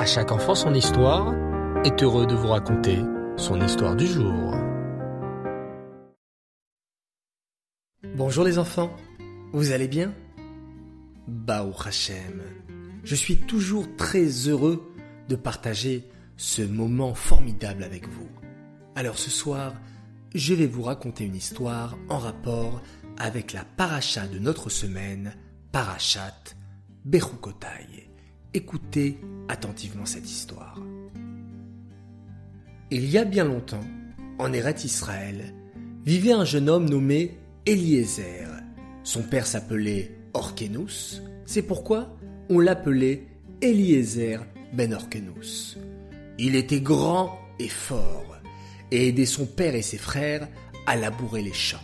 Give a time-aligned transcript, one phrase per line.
[0.00, 1.34] À chaque enfant son histoire
[1.84, 3.00] est heureux de vous raconter
[3.36, 4.54] son histoire du jour.
[8.16, 8.90] Bonjour les enfants,
[9.52, 10.14] vous allez bien?
[11.28, 12.40] Baou Hachem,
[13.04, 14.90] je suis toujours très heureux
[15.28, 16.08] de partager
[16.38, 18.30] ce moment formidable avec vous.
[18.94, 19.74] Alors ce soir,
[20.34, 22.80] je vais vous raconter une histoire en rapport
[23.18, 25.34] avec la paracha de notre semaine,
[25.72, 26.54] Parachat
[27.04, 28.10] Bechukotai.
[28.54, 29.20] Écoutez
[29.50, 30.80] attentivement cette histoire.
[32.90, 33.84] Il y a bien longtemps,
[34.38, 35.54] en Eret Israël,
[36.04, 38.48] vivait un jeune homme nommé Eliezer.
[39.04, 42.16] Son père s'appelait Orkenus, c'est pourquoi
[42.48, 43.26] on l'appelait
[43.60, 44.38] Eliezer
[44.72, 45.78] ben Orkenus.
[46.38, 48.38] Il était grand et fort,
[48.90, 50.48] et aidait son père et ses frères
[50.86, 51.78] à labourer les champs.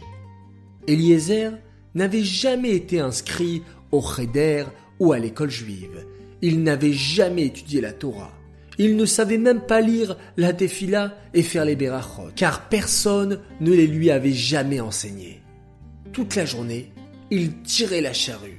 [0.87, 1.52] Eliezer
[1.95, 3.62] n'avait jamais été inscrit
[3.93, 4.65] au Cheder
[4.98, 6.07] ou à l'école juive.
[6.42, 8.32] Il n'avait jamais étudié la Torah.
[8.78, 13.73] Il ne savait même pas lire la Tefila et faire les Berachot, car personne ne
[13.73, 15.40] les lui avait jamais enseignés.
[16.12, 16.93] Toute la journée,
[17.30, 18.59] il tirait la charrue.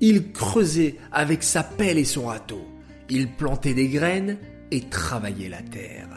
[0.00, 2.64] Il creusait avec sa pelle et son râteau.
[3.08, 4.38] Il plantait des graines
[4.70, 6.08] et travaillait la terre.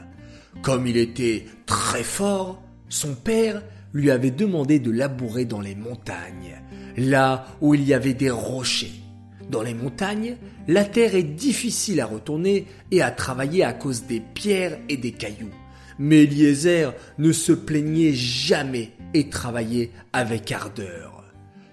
[0.61, 3.63] Comme il était très fort, son père
[3.93, 6.61] lui avait demandé de labourer dans les montagnes,
[6.97, 9.01] là où il y avait des rochers.
[9.49, 10.37] Dans les montagnes,
[10.69, 15.13] la terre est difficile à retourner et à travailler à cause des pierres et des
[15.13, 15.49] cailloux.
[15.97, 21.23] Mais Eliezer ne se plaignait jamais et travaillait avec ardeur.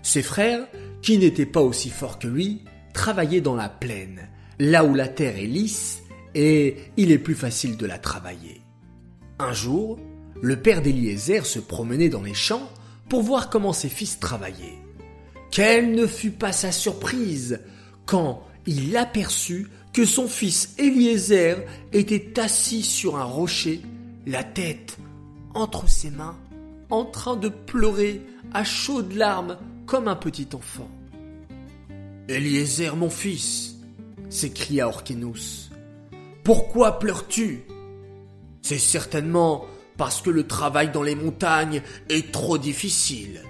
[0.01, 0.67] Ses frères,
[1.03, 2.63] qui n'étaient pas aussi forts que lui,
[2.95, 6.01] travaillaient dans la plaine, là où la terre est lisse
[6.35, 8.63] et il est plus facile de la travailler.
[9.39, 9.99] Un jour,
[10.41, 12.71] le père d'Eliezer se promenait dans les champs
[13.11, 14.79] pour voir comment ses fils travaillaient.
[15.51, 17.61] Quelle ne fut pas sa surprise
[18.07, 23.81] quand il aperçut que son fils Eliezer était assis sur un rocher,
[24.27, 24.99] la tête
[25.55, 26.37] entre ses mains,
[26.91, 28.21] en train de pleurer
[28.53, 29.57] à chaudes larmes
[29.87, 30.91] comme un petit enfant.
[32.29, 33.77] Eliezer, mon fils,
[34.29, 35.71] s'écria Orkenus,
[36.45, 37.63] pourquoi pleures-tu?
[38.63, 39.65] C'est certainement
[39.97, 43.43] parce que le travail dans les montagnes est trop difficile.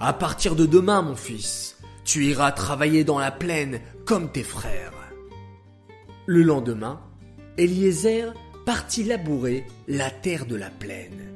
[0.00, 1.73] À partir de demain, mon fils,
[2.04, 4.92] tu iras travailler dans la plaine comme tes frères.
[6.26, 7.00] Le lendemain,
[7.58, 8.32] Eliezer
[8.64, 11.32] partit labourer la terre de la plaine.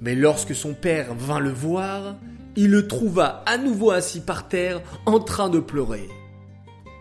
[0.00, 2.16] Mais lorsque son père vint le voir,
[2.54, 6.08] il le trouva à nouveau assis par terre en train de pleurer.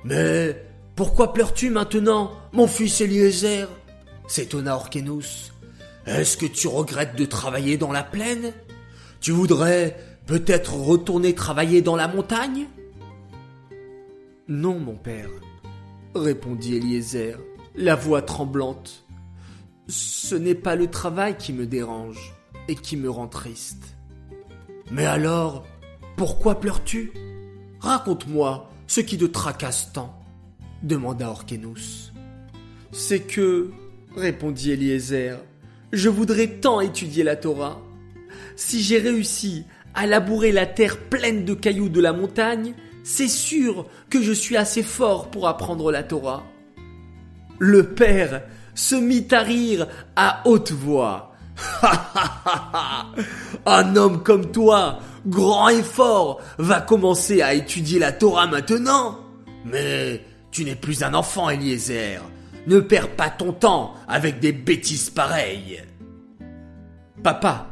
[0.03, 0.55] Mais
[0.95, 3.67] pourquoi pleures-tu maintenant, mon fils Eliezer?
[4.27, 5.53] s'étonna Orkenus.
[6.05, 8.53] Est-ce que tu regrettes de travailler dans la plaine?
[9.19, 12.67] Tu voudrais peut-être retourner travailler dans la montagne?
[14.47, 15.29] Non, mon père,
[16.13, 17.39] répondit Eliezer,
[17.73, 19.03] la voix tremblante.
[19.87, 22.35] Ce n'est pas le travail qui me dérange
[22.67, 23.97] et qui me rend triste.
[24.91, 25.65] Mais alors,
[26.15, 27.11] pourquoi pleures-tu?
[27.79, 30.15] Raconte-moi ce qui te tracasse tant,
[30.83, 32.13] demanda Orkenus.
[32.91, 33.71] C'est que,
[34.15, 35.43] répondit Eliezer,
[35.91, 37.81] je voudrais tant étudier la Torah.
[38.55, 42.75] Si j'ai réussi à labourer la terre pleine de cailloux de la montagne,
[43.05, 46.43] c'est sûr que je suis assez fort pour apprendre la Torah.
[47.59, 48.41] Le père
[48.73, 51.31] se mit à rire à haute voix.
[53.67, 59.19] Un homme comme toi, grand et fort, va commencer à étudier la Torah maintenant
[59.65, 62.21] Mais tu n'es plus un enfant, Eliezer.
[62.65, 65.83] Ne perds pas ton temps avec des bêtises pareilles.
[67.21, 67.67] Papa,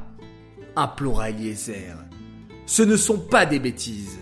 [0.75, 1.97] implora Eliezer,
[2.67, 4.19] ce ne sont pas des bêtises.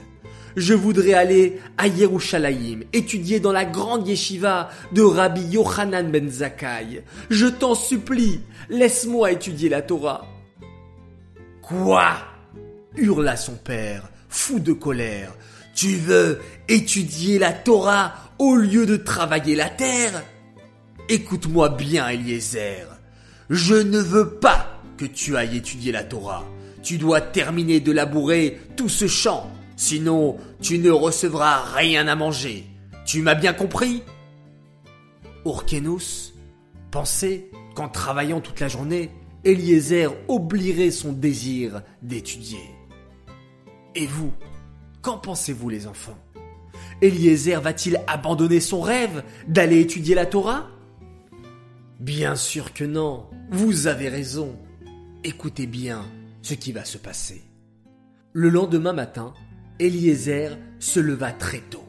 [0.56, 7.04] Je voudrais aller à Yerushalayim, étudier dans la grande yeshiva de Rabbi Yochanan ben Zakkai.
[7.30, 10.26] Je t'en supplie, laisse-moi étudier la Torah.
[11.62, 12.14] Quoi?
[12.98, 15.34] hurla son père, fou de colère.
[15.74, 20.24] Tu veux étudier la Torah au lieu de travailler la terre?
[21.10, 22.88] Écoute-moi bien, Eliezer.
[23.50, 26.46] Je ne veux pas que tu ailles étudier la Torah.
[26.84, 32.66] Tu dois terminer de labourer tout ce champ, sinon tu ne recevras rien à manger.
[33.06, 34.04] Tu m'as bien compris?
[35.46, 36.34] Urkenus
[36.92, 39.10] pensait qu'en travaillant toute la journée,
[39.44, 42.62] Eliezer oublierait son désir d'étudier.
[43.96, 44.32] Et vous,
[45.02, 46.18] qu'en pensez-vous les enfants?
[47.02, 50.70] Eliezer va-t-il abandonner son rêve d'aller étudier la Torah?
[52.00, 54.56] Bien sûr que non, vous avez raison.
[55.24, 56.06] Écoutez bien
[56.42, 57.42] ce qui va se passer.
[58.34, 59.34] Le lendemain matin,
[59.82, 61.84] Eliezer se leva très tôt.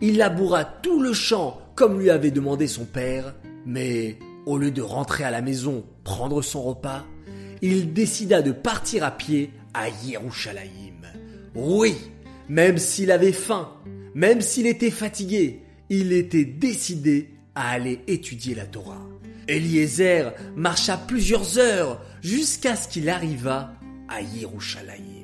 [0.00, 3.34] Il laboura tout le champ comme lui avait demandé son père,
[3.66, 7.04] Mais au lieu de rentrer à la maison prendre son repas,
[7.60, 11.02] il décida de partir à pied à Yerushalayim.
[11.54, 11.94] Oui,
[12.48, 13.72] même s'il avait faim,
[14.14, 19.02] même s'il était fatigué, il était décidé à aller étudier la Torah.
[19.48, 23.72] Eliezer marcha plusieurs heures jusqu'à ce qu'il arriva
[24.08, 25.15] à Yerushalayim.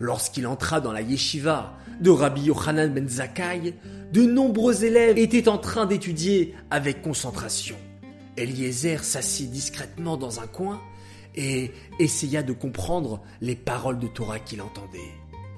[0.00, 3.74] Lorsqu'il entra dans la yeshiva de Rabbi Yochanan ben Zakkai,
[4.12, 7.76] de nombreux élèves étaient en train d'étudier avec concentration.
[8.38, 10.80] Eliezer s'assit discrètement dans un coin
[11.36, 14.98] et essaya de comprendre les paroles de Torah qu'il entendait.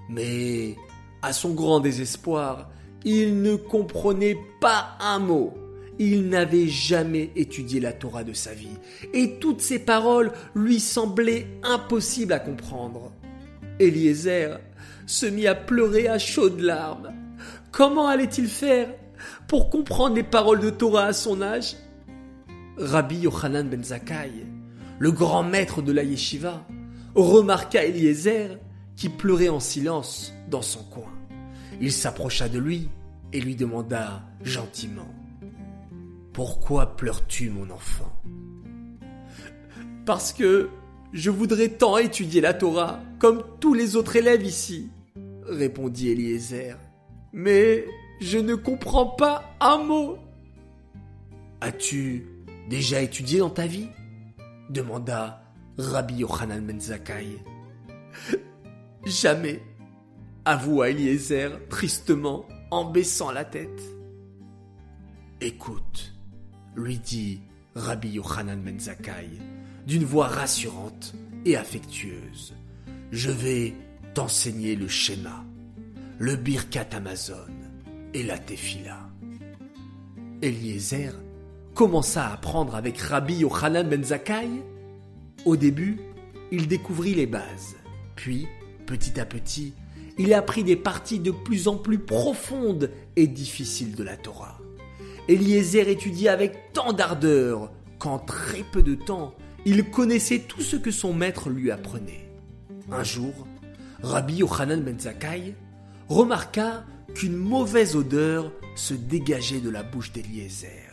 [0.08, 0.74] Mais,
[1.22, 2.68] à son grand désespoir,
[3.04, 5.54] il ne comprenait pas un mot.
[6.00, 8.76] Il n'avait jamais étudié la Torah de sa vie,
[9.14, 13.12] et toutes ces paroles lui semblaient impossibles à comprendre.
[13.78, 14.58] Eliezer
[15.06, 17.12] se mit à pleurer à chaudes larmes.
[17.70, 18.88] Comment allait-il faire
[19.48, 21.76] pour comprendre les paroles de Torah à son âge?
[22.78, 24.46] Rabbi Yochanan ben Zakkai,
[24.98, 26.66] le grand maître de la yeshiva,
[27.14, 28.58] remarqua Eliezer
[28.96, 31.12] qui pleurait en silence dans son coin.
[31.80, 32.88] Il s'approcha de lui
[33.32, 35.14] et lui demanda gentiment
[36.32, 38.12] Pourquoi pleures-tu, mon enfant
[40.06, 40.68] Parce que
[41.12, 44.90] je voudrais tant étudier la Torah comme tous les autres élèves ici,
[45.46, 46.76] répondit Eliezer.
[47.32, 47.86] Mais
[48.20, 50.18] je ne comprends pas un mot.
[51.60, 52.26] As-tu
[52.68, 53.86] déjà étudié dans ta vie?
[54.70, 55.44] demanda
[55.78, 56.80] Rabbi Yochanan ben
[59.06, 59.62] Jamais,
[60.44, 63.82] avoua Eliezer tristement en baissant la tête.
[65.40, 66.12] Écoute,
[66.74, 67.40] lui dit
[67.76, 68.78] Rabbi Yochanan ben
[69.86, 71.14] d'une voix rassurante
[71.44, 72.54] et affectueuse.
[73.12, 73.74] Je vais
[74.14, 75.44] t'enseigner le schéma,
[76.18, 77.34] le Birkat Amazon
[78.14, 79.00] et la Tefila.
[80.40, 81.12] Eliezer
[81.74, 84.48] commença à apprendre avec Rabbi Yochanan ben Zakkai.
[85.44, 86.00] Au début,
[86.52, 87.76] il découvrit les bases.
[88.16, 88.48] Puis,
[88.86, 89.74] petit à petit,
[90.16, 94.58] il apprit des parties de plus en plus profondes et difficiles de la Torah.
[95.28, 99.34] Eliezer étudia avec tant d'ardeur qu'en très peu de temps,
[99.66, 102.21] il connaissait tout ce que son maître lui apprenait.
[102.90, 103.46] Un jour,
[104.02, 105.54] Rabbi Yochanan ben Zakkai
[106.08, 106.84] remarqua
[107.14, 110.92] qu'une mauvaise odeur se dégageait de la bouche d'Eliezer.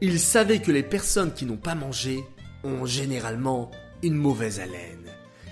[0.00, 2.24] Il savait que les personnes qui n'ont pas mangé
[2.64, 3.70] ont généralement
[4.02, 5.04] une mauvaise haleine.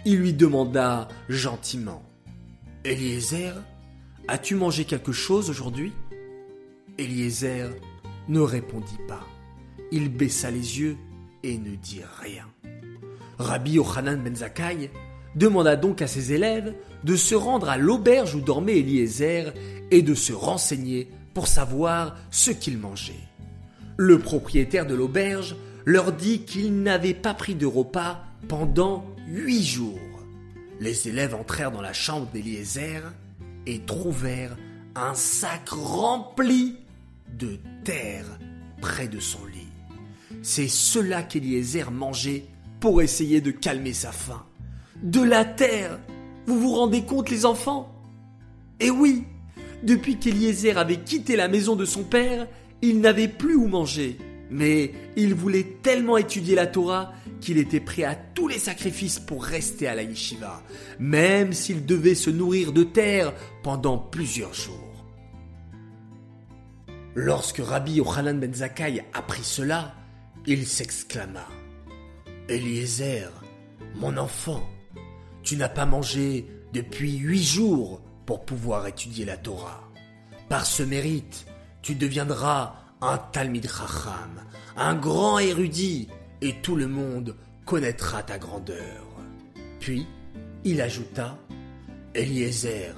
[0.05, 2.03] Il lui demanda gentiment
[2.85, 3.55] Eliezer,
[4.29, 5.93] as-tu mangé quelque chose aujourd'hui?
[6.97, 7.69] Eliezer
[8.29, 9.27] ne répondit pas.
[9.93, 10.97] Il baissa les yeux
[11.43, 12.47] et ne dit rien.
[13.39, 14.35] Rabbi Yochanan ben
[15.39, 16.75] demanda donc à ses élèves
[17.05, 19.55] de se rendre à l'auberge où dormait Eliezer
[19.91, 23.15] et de se renseigner pour savoir ce qu'il mangeait.
[23.97, 29.99] Le propriétaire de l'auberge leur dit qu'il n'avait pas pris de repas pendant huit jours.
[30.81, 33.03] Les élèves entrèrent dans la chambre d'Eliezer
[33.67, 34.57] et trouvèrent
[34.95, 36.77] un sac rempli
[37.39, 38.27] de terre
[38.81, 39.69] près de son lit.
[40.43, 42.45] C'est cela qu'Eliezer mangeait
[42.81, 44.45] pour essayer de calmer sa faim.
[45.03, 45.99] De la terre
[46.47, 47.95] Vous vous rendez compte les enfants?
[48.81, 49.25] Eh oui
[49.83, 52.49] Depuis qu'Eliezer avait quitté la maison de son père,
[52.83, 54.19] il n'avait plus où manger.
[54.51, 59.45] Mais il voulait tellement étudier la Torah qu'il était prêt à tous les sacrifices pour
[59.45, 60.63] rester à la yeshiva,
[60.99, 65.05] même s'il devait se nourrir de terre pendant plusieurs jours.
[67.15, 69.95] Lorsque Rabbi Yochanan ben Zakkai apprit cela,
[70.47, 71.47] il s'exclama.
[72.49, 73.31] Eliezer,
[73.97, 74.63] mon enfant,
[75.49, 79.83] tu n'as pas mangé depuis huit jours pour pouvoir étudier la Torah.
[80.51, 81.47] Par ce mérite,
[81.81, 84.43] tu deviendras un Talmid Chacham,
[84.77, 86.09] un grand érudit,
[86.43, 89.07] et tout le monde connaîtra ta grandeur.
[89.81, 90.07] Puis,
[90.65, 91.39] il ajouta,
[92.15, 92.95] Eliezer,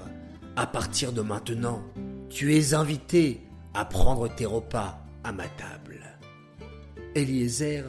[0.57, 1.85] à partir de maintenant,
[2.31, 6.01] tu es invité à prendre tes repas à ma table.
[7.15, 7.85] Eliezer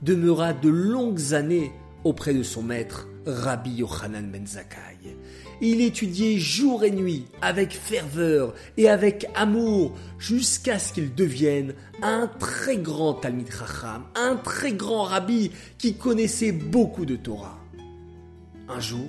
[0.00, 1.72] demeura de longues années
[2.04, 5.16] auprès de son maître, Rabbi Yochanan ben Zakkai.
[5.60, 12.28] Il étudiait jour et nuit avec ferveur et avec amour jusqu'à ce qu'il devienne un
[12.38, 17.58] très grand Talmid Chacham, un très grand rabbi qui connaissait beaucoup de Torah.
[18.68, 19.08] Un jour,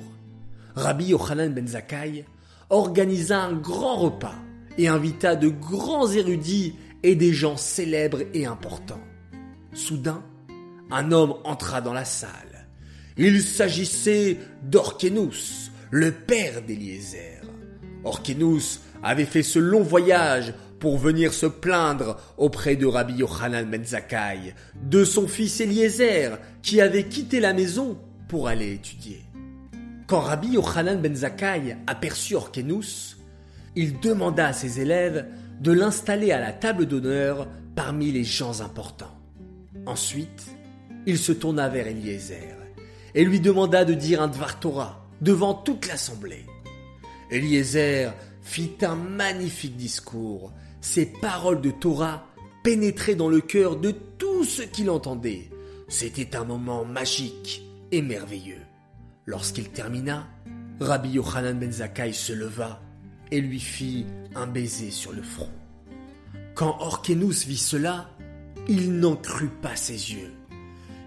[0.75, 2.25] Rabbi Yochanan ben Zakkai
[2.69, 4.35] organisa un grand repas
[4.77, 9.01] et invita de grands érudits et des gens célèbres et importants.
[9.73, 10.23] Soudain,
[10.89, 12.56] un homme entra dans la salle.
[13.19, 17.41] Il s'agissait d'Orkenus, le père d'Eliezer.
[18.03, 23.83] Orkenus avait fait ce long voyage pour venir se plaindre auprès de Rabbi Yochanan ben
[23.83, 27.97] Zakkai de son fils Eliezer qui avait quitté la maison
[28.27, 29.23] pour aller étudier.
[30.05, 33.17] Quand Rabbi Yochanan ben Zakkai aperçut Orkenus,
[33.75, 35.25] il demanda à ses élèves
[35.59, 39.17] de l'installer à la table d'honneur parmi les gens importants.
[39.87, 40.51] Ensuite,
[41.07, 42.56] il se tourna vers Eliezer
[43.15, 46.45] et lui demanda de dire un Dvar Torah devant toute l'assemblée.
[47.31, 50.53] Eliezer fit un magnifique discours.
[50.81, 52.25] Ses paroles de Torah
[52.63, 55.49] pénétraient dans le cœur de tous ceux qui l'entendaient.
[55.87, 58.61] C'était un moment magique et merveilleux.
[59.25, 60.27] Lorsqu'il termina,
[60.79, 62.81] Rabbi Yochanan ben Zakkai se leva
[63.31, 65.49] et lui fit un baiser sur le front.
[66.55, 68.09] Quand Orkenus vit cela,
[68.67, 70.33] il n'en crut pas ses yeux.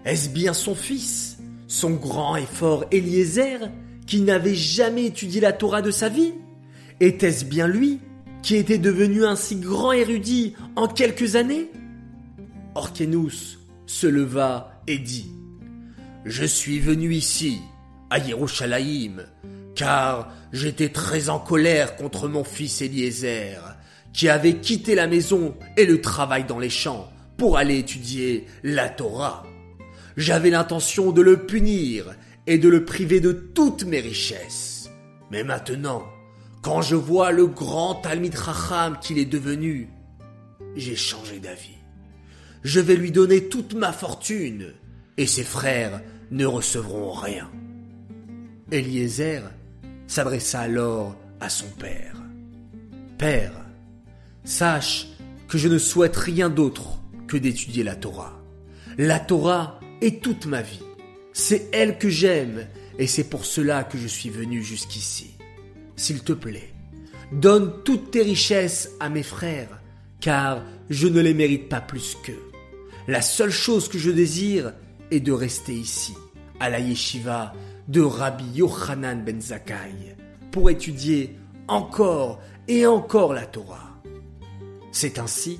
[0.05, 1.37] Est-ce bien son fils,
[1.71, 3.71] son grand et fort Eliezer,
[4.05, 6.33] qui n'avait jamais étudié la Torah de sa vie
[6.99, 8.01] Était-ce bien lui
[8.43, 11.71] qui était devenu un si grand érudit en quelques années?
[12.75, 15.31] Orkenus se leva et dit
[16.25, 17.59] Je suis venu ici,
[18.09, 19.21] à Yerushalayim,
[19.73, 23.77] car j'étais très en colère contre mon fils Eliezer,
[24.11, 28.89] qui avait quitté la maison et le travail dans les champs pour aller étudier la
[28.89, 29.45] Torah.
[30.17, 32.15] J'avais l'intention de le punir
[32.47, 34.89] et de le priver de toutes mes richesses.
[35.31, 36.03] Mais maintenant,
[36.61, 39.89] quand je vois le grand Talmid Racham qu'il est devenu,
[40.75, 41.77] j'ai changé d'avis.
[42.63, 44.73] Je vais lui donner toute ma fortune,
[45.17, 47.49] et ses frères ne recevront rien.
[48.71, 49.41] Eliezer
[50.07, 52.15] s'adressa alors à son père.
[53.17, 53.53] Père,
[54.43, 55.07] sache
[55.47, 58.39] que je ne souhaite rien d'autre que d'étudier la Torah.
[58.97, 60.81] La Torah est toute ma vie.
[61.33, 62.67] C'est elle que j'aime
[62.99, 65.31] et c'est pour cela que je suis venu jusqu'ici.
[65.95, 66.73] S'il te plaît,
[67.31, 69.79] donne toutes tes richesses à mes frères,
[70.19, 72.41] car je ne les mérite pas plus qu'eux.
[73.07, 74.73] La seule chose que je désire
[75.09, 76.13] est de rester ici,
[76.59, 77.53] à la yeshiva
[77.87, 80.15] de Rabbi Yochanan ben Zakkai,
[80.51, 84.01] pour étudier encore et encore la Torah.
[84.91, 85.57] C'est ainsi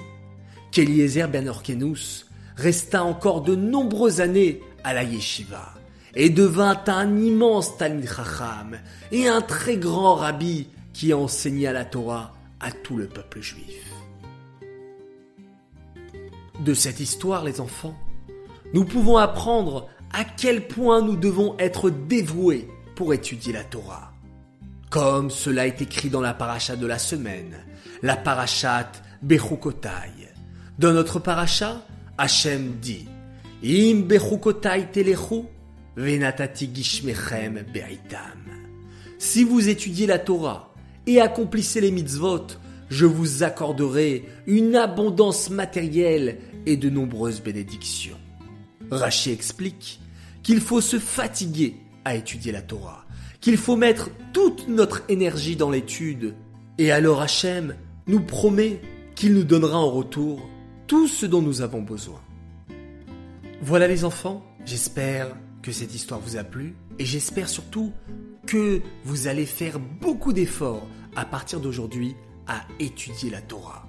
[0.72, 5.74] qu'Eliezer ben Orkenus resta encore de nombreuses années à la yeshiva
[6.16, 8.78] et devint un immense Talmid Chacham
[9.12, 13.92] et un très grand rabbi qui enseigna la Torah à tout le peuple juif.
[16.64, 17.96] De cette histoire, les enfants,
[18.74, 24.12] nous pouvons apprendre à quel point nous devons être dévoués pour étudier la Torah.
[24.90, 27.56] Comme cela est écrit dans la paracha de la semaine,
[28.02, 28.92] la parachat
[29.22, 30.30] Bechukotai.
[30.78, 31.82] Dans notre paracha,
[32.18, 33.08] Hachem dit
[33.64, 34.08] Im
[34.92, 35.46] telechu,
[35.96, 38.40] venatati gishmechem beitam.
[39.20, 40.74] Si vous étudiez la Torah
[41.06, 42.48] et accomplissez les mitzvot,
[42.90, 48.18] je vous accorderai une abondance matérielle et de nombreuses bénédictions.
[48.90, 50.00] Rachi explique
[50.44, 53.06] qu'il faut se fatiguer à étudier la Torah,
[53.40, 56.34] qu'il faut mettre toute notre énergie dans l'étude,
[56.78, 57.76] et alors Hachem
[58.08, 58.82] nous promet
[59.16, 60.50] qu'il nous donnera en retour
[60.92, 62.20] tout ce dont nous avons besoin.
[63.62, 67.94] Voilà les enfants, j'espère que cette histoire vous a plu, et j'espère surtout
[68.46, 72.14] que vous allez faire beaucoup d'efforts à partir d'aujourd'hui
[72.46, 73.88] à étudier la Torah.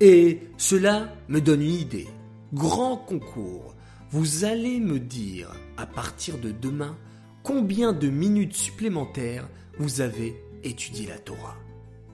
[0.00, 2.08] Et cela me donne une idée.
[2.52, 3.74] Grand concours
[4.10, 6.98] vous allez me dire à partir de demain
[7.42, 9.48] combien de minutes supplémentaires
[9.78, 11.56] vous avez étudié la Torah.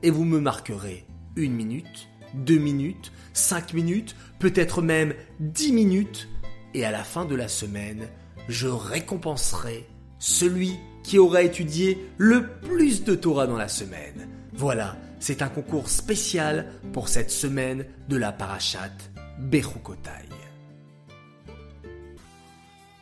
[0.05, 6.29] Et vous me marquerez une minute, deux minutes, cinq minutes, peut-être même dix minutes.
[6.75, 8.09] Et à la fin de la semaine,
[8.49, 9.87] je récompenserai
[10.19, 14.29] celui qui aura étudié le plus de Torah dans la semaine.
[14.53, 18.93] Voilà, c'est un concours spécial pour cette semaine de la Parashat
[19.39, 20.29] Bechukotai.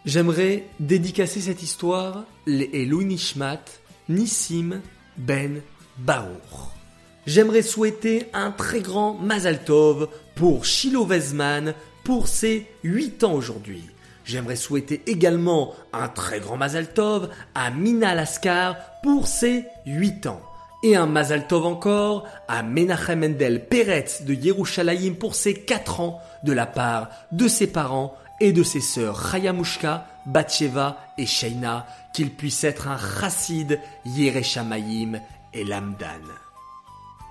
[0.05, 3.65] J'aimerais dédicacer cette histoire et Nishmat
[4.09, 4.81] Nissim
[5.19, 5.61] Ben
[5.99, 6.78] Baour.
[7.27, 13.85] J'aimerais souhaiter un très grand Mazal Tov pour Shiloh Vezman pour ses 8 ans aujourd'hui.
[14.25, 20.41] J'aimerais souhaiter également un très grand Mazal Tov à Mina Laskar pour ses 8 ans.
[20.83, 26.21] Et un Mazal Tov encore à Menachem Mendel Peretz de Yerushalayim pour ses 4 ans
[26.45, 32.31] de la part de ses parents et de ses sœurs Chayamushka, Batsheva et Sheina, qu'il
[32.31, 35.21] puisse être un chassid, Yereshamayim
[35.53, 36.48] et Lamdan.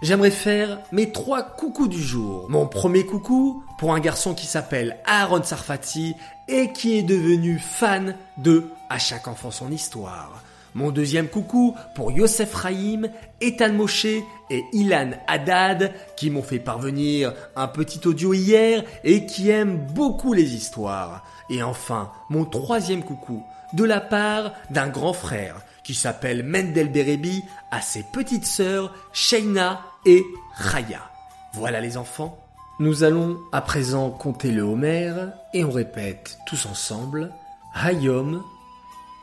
[0.03, 2.45] J'aimerais faire mes trois coucous du jour.
[2.49, 6.15] Mon premier coucou pour un garçon qui s'appelle Aaron Sarfati
[6.47, 10.43] et qui est devenu fan de À chaque enfant son histoire.
[10.75, 13.09] Mon deuxième coucou pour Yosef Rahim,
[13.41, 19.49] Ethan Moshe et Ilan Haddad qui m'ont fait parvenir un petit audio hier et qui
[19.49, 21.23] aiment beaucoup les histoires.
[21.49, 25.55] Et enfin, mon troisième coucou de la part d'un grand frère
[25.87, 30.25] qui s'appelle Mendel Berebi à ses petites sœurs Sheina et
[30.57, 31.09] Raya.
[31.53, 32.45] Voilà les enfants.
[32.81, 35.13] Nous allons à présent compter le Homer
[35.53, 37.31] et on répète tous ensemble
[37.73, 38.43] Hayom,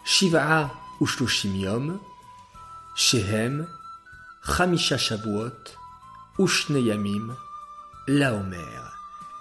[0.06, 0.70] Shiva'a
[1.02, 1.98] Ushloshim
[2.96, 3.66] Shehem,
[4.42, 5.76] Chamisha Shavuot,
[6.38, 7.36] Ushneyamim,
[8.08, 8.80] la Homer.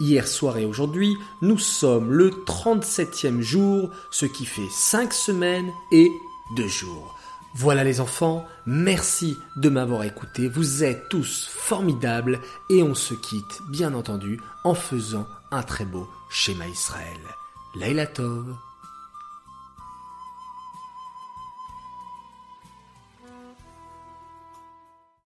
[0.01, 6.11] Hier soir et aujourd'hui, nous sommes le 37e jour, ce qui fait 5 semaines et
[6.55, 7.15] 2 jours.
[7.55, 13.61] Voilà les enfants, merci de m'avoir écouté, vous êtes tous formidables et on se quitte
[13.69, 17.19] bien entendu en faisant un très beau schéma Israël.
[17.75, 18.55] Laila Tov